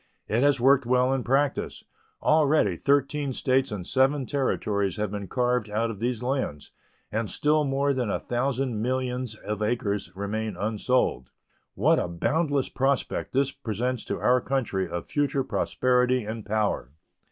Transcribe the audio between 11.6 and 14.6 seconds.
What a boundless prospect this presents to our